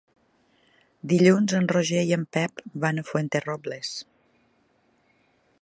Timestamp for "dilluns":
1.11-1.53